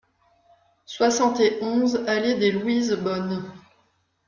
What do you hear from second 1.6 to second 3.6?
onze allée des Louises-Bonnes